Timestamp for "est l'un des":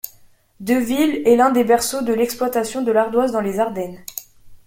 1.27-1.63